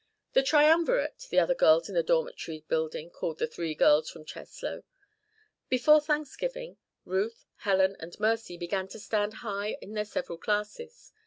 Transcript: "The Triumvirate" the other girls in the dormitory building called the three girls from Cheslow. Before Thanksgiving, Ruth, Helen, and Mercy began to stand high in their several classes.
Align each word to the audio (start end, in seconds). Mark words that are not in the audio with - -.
"The 0.33 0.41
Triumvirate" 0.41 1.27
the 1.29 1.37
other 1.37 1.53
girls 1.53 1.87
in 1.87 1.93
the 1.93 2.01
dormitory 2.01 2.61
building 2.67 3.11
called 3.11 3.37
the 3.37 3.45
three 3.45 3.75
girls 3.75 4.09
from 4.09 4.25
Cheslow. 4.25 4.81
Before 5.69 6.01
Thanksgiving, 6.01 6.77
Ruth, 7.05 7.45
Helen, 7.57 7.95
and 7.99 8.19
Mercy 8.19 8.57
began 8.57 8.87
to 8.87 8.99
stand 8.99 9.35
high 9.45 9.77
in 9.79 9.93
their 9.93 10.05
several 10.05 10.39
classes. 10.39 11.13